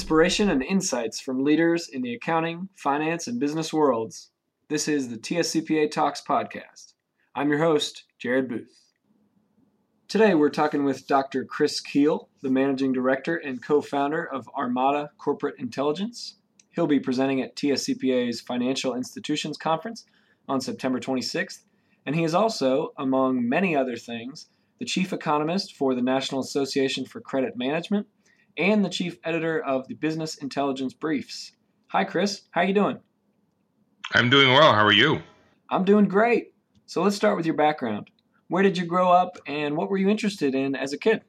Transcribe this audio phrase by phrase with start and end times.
[0.00, 4.30] inspiration and insights from leaders in the accounting, finance, and business worlds.
[4.68, 6.94] This is the TSCPA Talks podcast.
[7.34, 8.80] I'm your host, Jared Booth.
[10.08, 11.44] Today we're talking with Dr.
[11.44, 16.36] Chris Kuehl, the managing director and co founder of Armada Corporate Intelligence.
[16.70, 20.06] He'll be presenting at TSCPA's Financial Institutions Conference
[20.48, 21.64] on September 26th,
[22.06, 27.04] and he is also, among many other things, the chief economist for the National Association
[27.04, 28.06] for Credit Management
[28.60, 31.52] and the chief editor of the Business Intelligence Briefs.
[31.88, 32.42] Hi, Chris.
[32.50, 32.98] How are you doing?
[34.12, 34.74] I'm doing well.
[34.74, 35.22] How are you?
[35.70, 36.52] I'm doing great.
[36.84, 38.10] So let's start with your background.
[38.48, 41.22] Where did you grow up, and what were you interested in as a kid?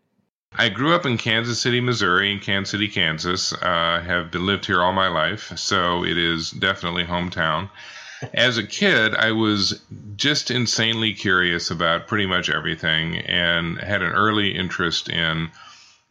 [0.54, 3.54] I grew up in Kansas City, Missouri, and Kansas City, Kansas.
[3.54, 7.70] Uh, have been lived here all my life, so it is definitely hometown.
[8.34, 9.82] As a kid, I was
[10.16, 15.50] just insanely curious about pretty much everything, and had an early interest in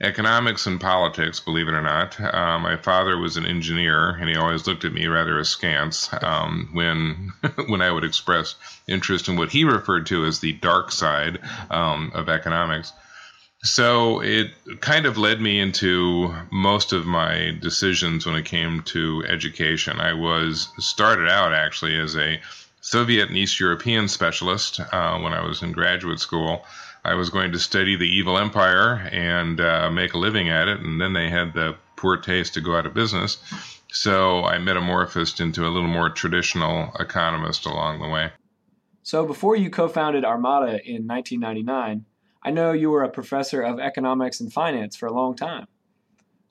[0.01, 2.19] economics and politics, believe it or not.
[2.21, 6.71] Uh, my father was an engineer, and he always looked at me rather askance um,
[6.73, 7.33] when
[7.69, 8.55] when I would express
[8.89, 11.39] interest in what he referred to as the dark side
[11.71, 12.93] um, of economics.
[13.63, 19.23] So it kind of led me into most of my decisions when it came to
[19.29, 20.01] education.
[20.01, 22.41] I was started out actually as a
[22.81, 26.65] Soviet and East European specialist uh, when I was in graduate school.
[27.05, 30.81] I was going to study the evil empire and uh, make a living at it,
[30.81, 33.39] and then they had the poor taste to go out of business.
[33.93, 38.31] So I metamorphosed into a little more traditional economist along the way.
[39.03, 42.05] So before you co founded Armada in 1999,
[42.43, 45.67] I know you were a professor of economics and finance for a long time.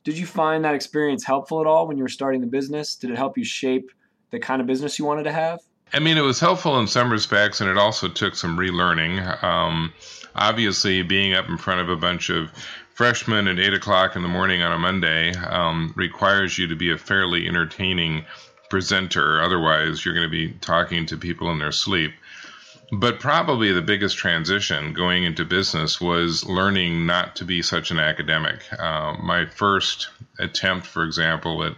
[0.03, 2.95] Did you find that experience helpful at all when you were starting the business?
[2.95, 3.91] Did it help you shape
[4.31, 5.59] the kind of business you wanted to have?
[5.93, 9.43] I mean, it was helpful in some respects, and it also took some relearning.
[9.43, 9.93] Um,
[10.35, 12.51] obviously being up in front of a bunch of
[12.93, 16.91] freshmen at 8 o'clock in the morning on a Monday um, requires you to be
[16.91, 18.25] a fairly entertaining
[18.69, 19.41] presenter.
[19.41, 22.13] Otherwise, you're going to be talking to people in their sleep.
[22.91, 27.99] But probably the biggest transition going into business was learning not to be such an
[27.99, 28.63] academic.
[28.79, 31.75] Uh, my first attempt, for example, at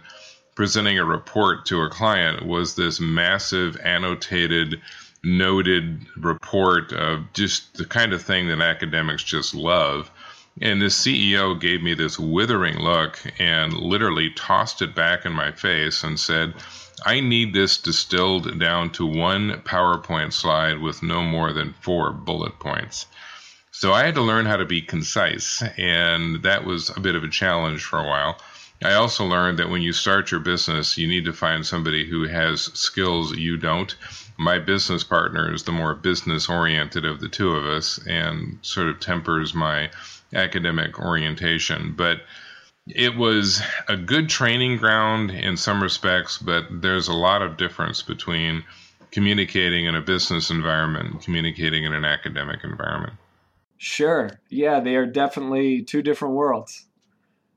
[0.54, 4.80] presenting a report to a client was this massive annotated
[5.24, 10.10] noted report of just the kind of thing that academics just love.
[10.60, 15.52] And this CEO gave me this withering look and literally tossed it back in my
[15.52, 16.54] face and said,
[17.06, 22.58] I need this distilled down to one PowerPoint slide with no more than four bullet
[22.58, 23.06] points.
[23.70, 27.24] So I had to learn how to be concise, and that was a bit of
[27.24, 28.38] a challenge for a while.
[28.84, 32.26] I also learned that when you start your business, you need to find somebody who
[32.26, 33.94] has skills you don't
[34.42, 38.88] my business partner is the more business oriented of the two of us and sort
[38.88, 39.90] of tempers my
[40.34, 41.94] academic orientation.
[41.96, 42.22] But
[42.88, 48.02] it was a good training ground in some respects, but there's a lot of difference
[48.02, 48.64] between
[49.10, 53.14] communicating in a business environment and communicating in an academic environment.
[53.76, 54.30] Sure.
[54.48, 56.86] Yeah, they are definitely two different worlds.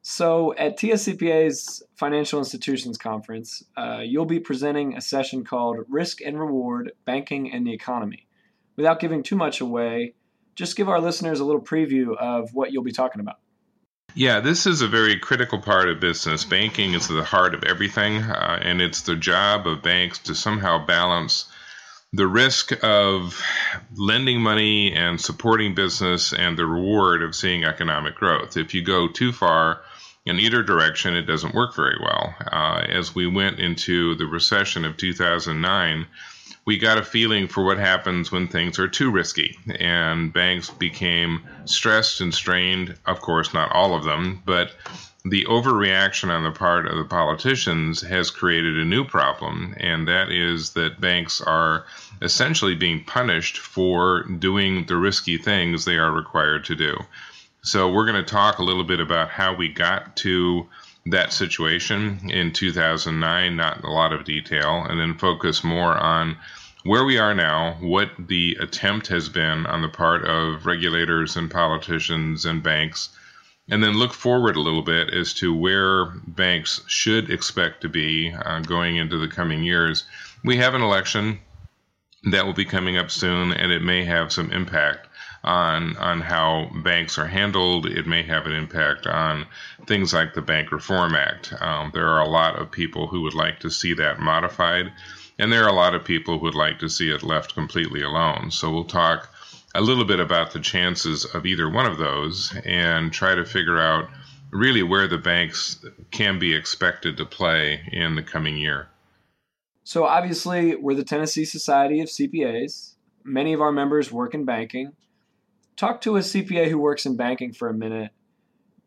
[0.08, 6.40] So, at TSCPA's Financial Institutions Conference, uh, you'll be presenting a session called Risk and
[6.40, 8.28] Reward Banking and the Economy.
[8.76, 10.14] Without giving too much away,
[10.54, 13.38] just give our listeners a little preview of what you'll be talking about.
[14.14, 16.46] Yeah, this is a very critical part of business.
[16.46, 20.86] Banking is the heart of everything, uh, and it's the job of banks to somehow
[20.86, 21.46] balance
[22.14, 23.44] the risk of
[23.96, 28.56] lending money and supporting business and the reward of seeing economic growth.
[28.56, 29.82] If you go too far,
[30.26, 32.34] in either direction, it doesn't work very well.
[32.52, 36.08] Uh, as we went into the recession of 2009,
[36.66, 41.44] we got a feeling for what happens when things are too risky, and banks became
[41.66, 42.98] stressed and strained.
[43.06, 44.72] Of course, not all of them, but
[45.24, 50.32] the overreaction on the part of the politicians has created a new problem, and that
[50.32, 51.86] is that banks are
[52.22, 56.98] essentially being punished for doing the risky things they are required to do.
[57.66, 60.68] So we're going to talk a little bit about how we got to
[61.08, 66.38] that situation in 2009, not a lot of detail, and then focus more on
[66.84, 71.50] where we are now, what the attempt has been on the part of regulators and
[71.50, 73.10] politicians and banks,
[73.68, 78.32] and then look forward a little bit as to where banks should expect to be
[78.32, 80.04] uh, going into the coming years.
[80.44, 81.40] We have an election
[82.26, 85.05] that will be coming up soon, and it may have some impact
[85.46, 87.86] on on how banks are handled.
[87.86, 89.46] It may have an impact on
[89.86, 91.54] things like the Bank Reform Act.
[91.62, 94.92] Um, there are a lot of people who would like to see that modified,
[95.40, 98.02] and there are a lot of people who would like to see it left completely
[98.02, 98.52] alone.
[98.52, 99.30] So we'll talk
[99.76, 103.80] a little bit about the chances of either one of those and try to figure
[103.80, 104.10] out
[104.52, 108.88] really where the banks can be expected to play in the coming year.
[109.84, 112.94] So, obviously, we're the Tennessee Society of CPAs.
[113.24, 114.94] Many of our members work in banking.
[115.76, 118.12] Talk to a CPA who works in banking for a minute.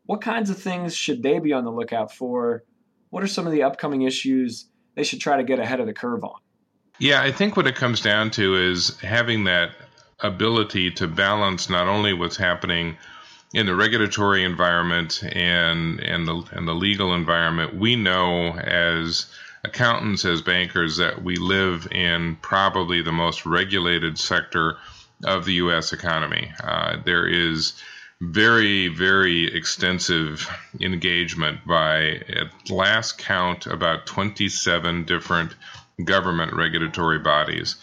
[0.05, 2.63] What kinds of things should they be on the lookout for?
[3.11, 5.93] What are some of the upcoming issues they should try to get ahead of the
[5.93, 6.39] curve on?
[6.97, 9.71] Yeah, I think what it comes down to is having that
[10.21, 12.97] ability to balance not only what's happening
[13.53, 17.75] in the regulatory environment and and the and the legal environment.
[17.75, 19.27] We know as
[19.63, 24.77] accountants, as bankers, that we live in probably the most regulated sector
[25.23, 25.93] of the U.S.
[25.93, 26.51] economy.
[26.63, 27.73] Uh, there is
[28.21, 30.47] very, very extensive
[30.81, 35.55] engagement by, at last count, about 27 different
[36.03, 37.75] government regulatory bodies.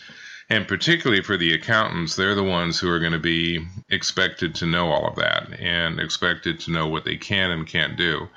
[0.49, 4.67] And particularly for the accountants, they're the ones who are going to be expected to
[4.67, 8.29] know all of that and expected to know what they can and can't do.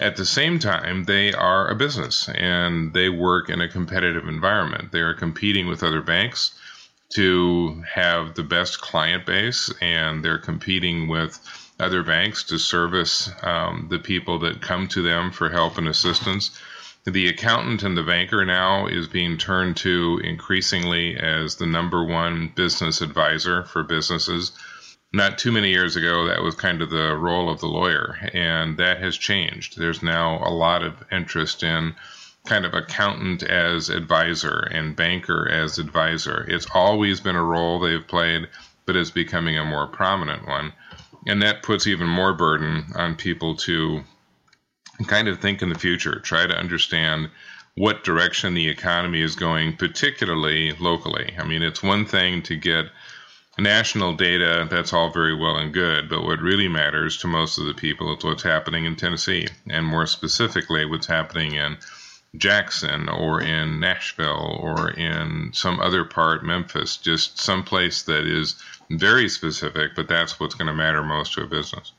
[0.00, 4.92] At the same time, they are a business and they work in a competitive environment.
[4.92, 6.52] They are competing with other banks
[7.10, 11.38] to have the best client base, and they're competing with
[11.80, 16.50] other banks to service um, the people that come to them for help and assistance.
[17.04, 22.52] The accountant and the banker now is being turned to increasingly as the number one
[22.54, 24.52] business advisor for businesses
[25.12, 28.76] not too many years ago, that was kind of the role of the lawyer, and
[28.76, 29.78] that has changed.
[29.78, 31.94] There's now a lot of interest in
[32.46, 36.44] kind of accountant as advisor and banker as advisor.
[36.48, 38.48] It's always been a role they've played,
[38.86, 40.72] but it's becoming a more prominent one.
[41.26, 44.02] And that puts even more burden on people to
[45.06, 47.28] kind of think in the future, try to understand
[47.76, 51.34] what direction the economy is going, particularly locally.
[51.38, 52.86] I mean, it's one thing to get
[53.58, 57.66] national data, that's all very well and good, but what really matters to most of
[57.66, 61.76] the people is what's happening in Tennessee, and more specifically, what's happening in
[62.36, 68.56] Jackson or in Nashville or in some other part, Memphis, just some place that is
[68.90, 71.92] very specific, but that's what's going to matter most to a business.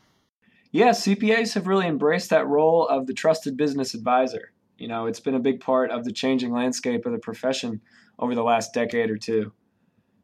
[0.71, 4.51] Yeah, CPAs have really embraced that role of the trusted business advisor.
[4.77, 7.81] You know, it's been a big part of the changing landscape of the profession
[8.19, 9.51] over the last decade or two.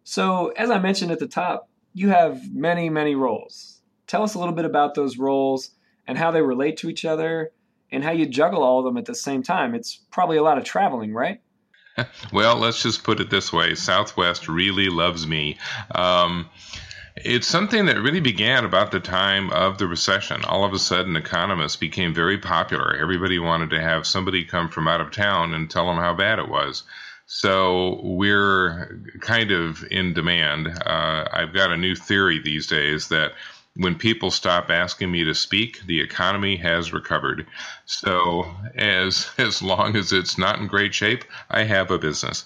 [0.04, 3.81] So, as I mentioned at the top, you have many, many roles.
[4.06, 5.72] Tell us a little bit about those roles
[6.08, 7.51] and how they relate to each other
[7.92, 9.76] and how you juggle all of them at the same time.
[9.76, 11.42] It's probably a lot of traveling, right?
[12.34, 15.58] Well, let's just put it this way Southwest really loves me.
[15.94, 16.50] Um,
[17.16, 20.44] it's something that really began about the time of the recession.
[20.44, 22.94] All of a sudden, economists became very popular.
[22.94, 26.40] Everybody wanted to have somebody come from out of town and tell them how bad
[26.40, 26.84] it was.
[27.28, 30.68] So we're kind of in demand.
[30.68, 33.32] Uh, I've got a new theory these days that
[33.75, 37.45] when people stop asking me to speak, the economy has recovered.
[37.86, 42.45] So as as long as it's not in great shape, I have a business.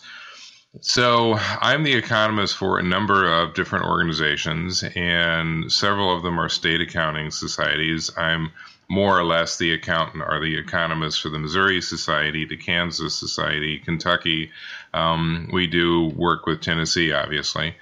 [0.81, 6.47] So I'm the economist for a number of different organizations, and several of them are
[6.47, 8.11] state accounting societies.
[8.15, 8.51] I'm
[8.87, 13.79] more or less the accountant or the economist for the Missouri Society, the Kansas Society,
[13.79, 14.51] Kentucky.
[14.93, 17.75] Um, we do work with Tennessee, obviously.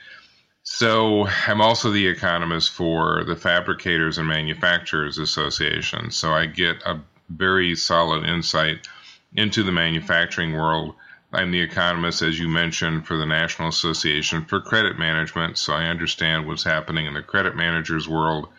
[0.70, 6.12] So I'm also the economist for the Fabricators and Manufacturers Association.
[6.12, 8.88] So I get a very solid insight
[9.34, 10.94] into the manufacturing world.
[11.34, 15.58] I'm the economist, as you mentioned, for the National Association for Credit Management.
[15.58, 18.50] So I understand what's happening in the credit managers world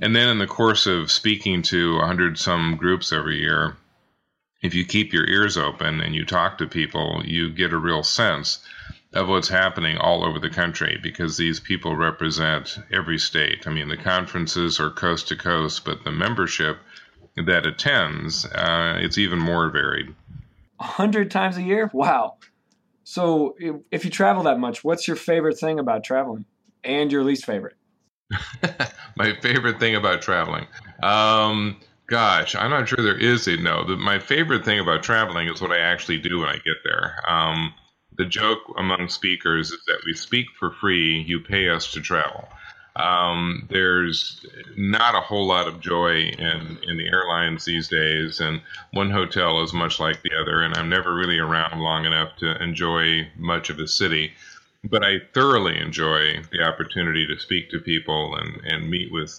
[0.00, 3.76] and then in the course of speaking to 100 some groups every year,
[4.62, 8.02] if you keep your ears open and you talk to people, you get a real
[8.02, 8.60] sense
[9.12, 13.66] of what's happening all over the country because these people represent every state.
[13.66, 16.78] I mean, the conferences are coast to coast, but the membership
[17.36, 20.14] that attends, uh, it's even more varied.
[20.78, 21.90] A hundred times a year?
[21.92, 22.36] Wow.
[23.02, 23.56] So
[23.90, 26.44] if you travel that much, what's your favorite thing about traveling
[26.84, 27.76] and your least favorite?
[29.16, 30.66] my favorite thing about traveling.
[31.02, 33.84] Um, gosh, I'm not sure there is a no.
[33.84, 37.16] The, my favorite thing about traveling is what I actually do when I get there.
[37.26, 37.74] Um,
[38.20, 42.46] the joke among speakers is that we speak for free, you pay us to travel.
[42.96, 44.44] Um, there's
[44.76, 48.60] not a whole lot of joy in, in the airlines these days, and
[48.92, 52.62] one hotel is much like the other, and I'm never really around long enough to
[52.62, 54.32] enjoy much of a city
[54.84, 59.38] but I thoroughly enjoy the opportunity to speak to people and, and meet with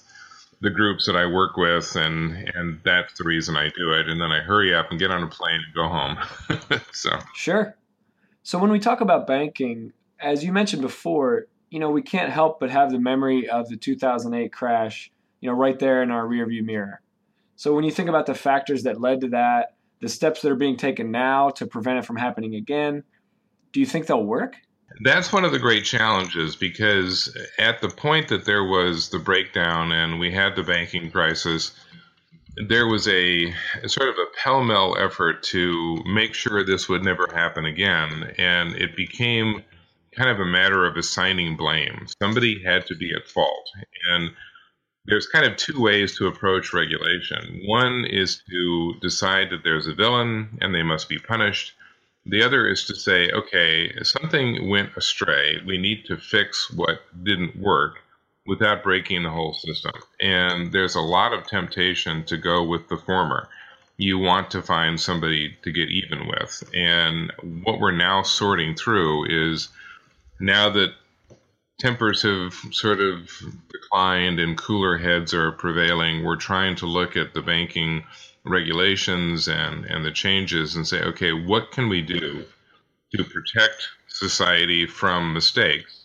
[0.61, 4.07] the groups that I work with, and and that's the reason I do it.
[4.07, 6.81] And then I hurry up and get on a plane and go home.
[6.91, 7.75] so sure.
[8.43, 12.60] So when we talk about banking, as you mentioned before, you know we can't help
[12.60, 16.63] but have the memory of the 2008 crash, you know, right there in our rearview
[16.63, 17.01] mirror.
[17.55, 20.55] So when you think about the factors that led to that, the steps that are
[20.55, 23.03] being taken now to prevent it from happening again,
[23.71, 24.55] do you think they'll work?
[25.03, 29.91] That's one of the great challenges because at the point that there was the breakdown
[29.91, 31.71] and we had the banking crisis,
[32.55, 33.51] there was a,
[33.88, 38.34] sort of a pell mell effort to make sure this would never happen again.
[38.38, 39.63] And it became
[40.15, 42.08] kind of a matter of assigning blame.
[42.22, 43.70] Somebody had to be at fault.
[44.12, 44.31] And
[45.05, 47.62] there's kind of two ways to approach regulation.
[47.65, 51.74] One is to decide that there's a villain and they must be punished.
[52.25, 55.60] The other is to say, okay, something went astray.
[55.65, 57.96] We need to fix what didn't work
[58.45, 59.91] without breaking the whole system.
[60.19, 63.48] And there's a lot of temptation to go with the former.
[63.98, 66.63] You want to find somebody to get even with.
[66.74, 67.31] And
[67.63, 69.69] what we're now sorting through is
[70.39, 70.93] now that
[71.79, 73.29] tempers have sort of
[73.71, 78.03] declined and cooler heads are prevailing, we're trying to look at the banking
[78.43, 82.45] regulations and, and the changes and say, okay, what can we do
[83.15, 86.00] to protect society from mistakes?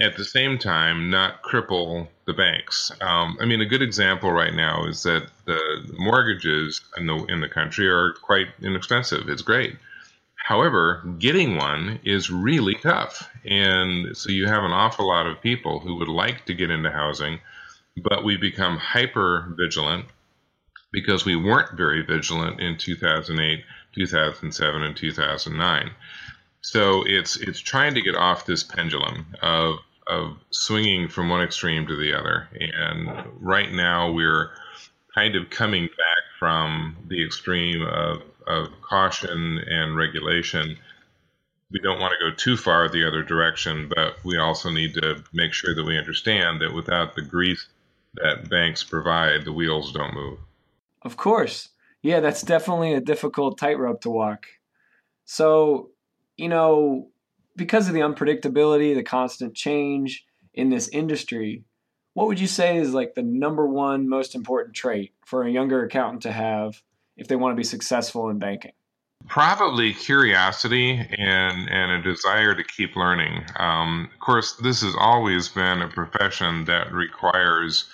[0.00, 2.90] At the same time, not cripple the banks.
[3.00, 7.40] Um, I mean, a good example right now is that the mortgages in the in
[7.40, 9.28] the country are quite inexpensive.
[9.28, 9.76] It's great.
[10.44, 13.30] However, getting one is really tough.
[13.46, 16.90] And so you have an awful lot of people who would like to get into
[16.90, 17.40] housing,
[17.96, 20.04] but we become hyper vigilant
[20.92, 25.90] because we weren't very vigilant in 2008, 2007, and 2009.
[26.64, 31.86] So it's it's trying to get off this pendulum of of swinging from one extreme
[31.86, 32.48] to the other.
[32.58, 34.50] And right now we're
[35.14, 40.78] kind of coming back from the extreme of of caution and regulation.
[41.70, 45.22] We don't want to go too far the other direction, but we also need to
[45.34, 47.66] make sure that we understand that without the grease
[48.14, 50.38] that banks provide, the wheels don't move.
[51.02, 51.68] Of course.
[52.00, 54.46] Yeah, that's definitely a difficult tightrope to walk.
[55.26, 55.90] So,
[56.36, 57.08] you know,
[57.56, 61.64] because of the unpredictability, the constant change in this industry,
[62.14, 65.84] what would you say is like the number one most important trait for a younger
[65.84, 66.80] accountant to have
[67.16, 68.72] if they want to be successful in banking?
[69.26, 73.44] Probably curiosity and, and a desire to keep learning.
[73.56, 77.88] Um, of course, this has always been a profession that requires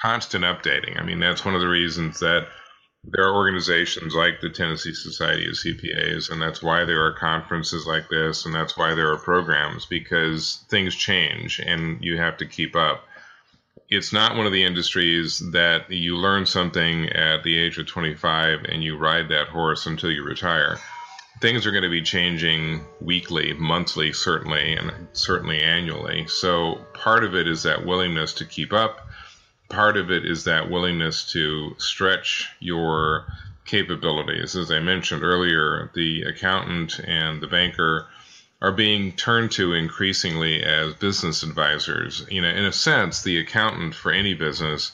[0.00, 1.00] constant updating.
[1.00, 2.48] I mean, that's one of the reasons that
[3.04, 7.86] there are organizations like the Tennessee Society of CPAs, and that's why there are conferences
[7.86, 12.46] like this, and that's why there are programs because things change and you have to
[12.46, 13.04] keep up
[13.92, 18.64] it's not one of the industries that you learn something at the age of 25
[18.64, 20.78] and you ride that horse until you retire.
[21.42, 26.26] Things are going to be changing weekly, monthly, certainly, and certainly annually.
[26.26, 29.08] So part of it is that willingness to keep up.
[29.72, 33.24] Part of it is that willingness to stretch your
[33.64, 34.54] capabilities.
[34.54, 38.06] As I mentioned earlier, the accountant and the banker
[38.60, 42.22] are being turned to increasingly as business advisors.
[42.30, 44.92] You know, in a sense, the accountant for any business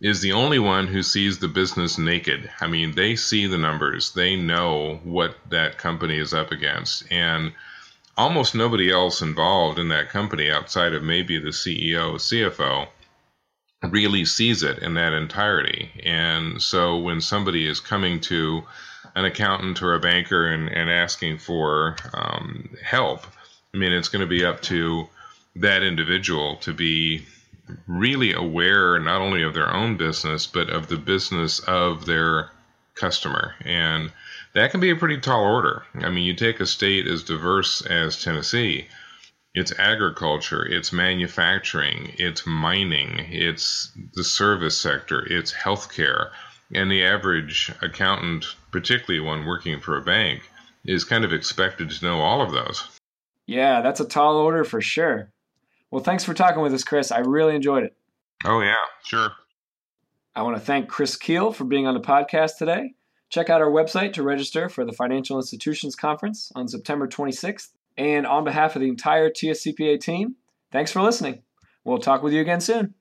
[0.00, 2.48] is the only one who sees the business naked.
[2.60, 7.52] I mean, they see the numbers, they know what that company is up against, and
[8.16, 12.86] almost nobody else involved in that company outside of maybe the CEO, CFO
[13.88, 15.90] really sees it in that entirety.
[16.04, 18.62] And so when somebody is coming to
[19.14, 23.26] an accountant or a banker and, and asking for um, help,
[23.74, 25.08] I mean, it's going to be up to
[25.56, 27.24] that individual to be
[27.86, 32.50] really aware not only of their own business, but of the business of their
[32.94, 33.54] customer.
[33.64, 34.12] And
[34.52, 35.84] that can be a pretty tall order.
[35.94, 38.86] I mean, you take a state as diverse as Tennessee,
[39.54, 46.30] it's agriculture, it's manufacturing, it's mining, it's the service sector, it's healthcare.
[46.72, 50.48] And the average accountant, particularly one working for a bank,
[50.84, 52.88] is kind of expected to know all of those.
[53.46, 55.32] Yeah, that's a tall order for sure.
[55.90, 57.10] Well, thanks for talking with us, Chris.
[57.10, 57.96] I really enjoyed it.
[58.44, 59.32] Oh, yeah, sure.
[60.36, 62.94] I want to thank Chris Kuehl for being on the podcast today.
[63.30, 67.70] Check out our website to register for the Financial Institutions Conference on September 26th.
[68.00, 70.36] And on behalf of the entire TSCPA team,
[70.72, 71.42] thanks for listening.
[71.84, 72.94] We'll talk with you again soon.